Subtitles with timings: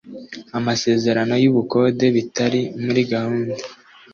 [0.57, 3.53] amasezerano y ubukode bitari muri gahunda